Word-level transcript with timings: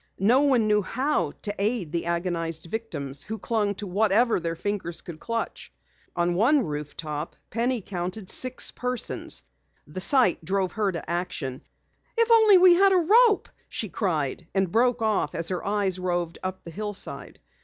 No 0.17 0.41
one 0.41 0.65
knew 0.65 0.81
how 0.81 1.31
to 1.43 1.53
aid 1.59 1.91
the 1.91 2.07
agonized 2.07 2.65
victims 2.65 3.21
who 3.21 3.37
clung 3.37 3.75
to 3.75 3.85
whatever 3.85 4.39
their 4.39 4.55
fingers 4.55 5.03
could 5.03 5.19
clutch. 5.19 5.71
On 6.15 6.33
one 6.33 6.65
rooftop, 6.65 7.35
Penny 7.51 7.81
counted 7.81 8.27
six 8.27 8.71
persons. 8.71 9.43
The 9.85 10.01
sight 10.01 10.43
drove 10.43 10.71
her 10.71 10.91
to 10.91 11.07
action. 11.07 11.61
"If 12.17 12.31
only 12.31 12.57
we 12.57 12.73
had 12.73 12.91
a 12.93 12.97
rope" 12.97 13.47
she 13.69 13.89
cried, 13.89 14.47
and 14.55 14.71
broke 14.71 15.03
off 15.03 15.35
as 15.35 15.49
her 15.49 15.63
eyes 15.63 15.99
roved 15.99 16.39
up 16.41 16.63
the 16.63 16.71
hillside. 16.71 17.39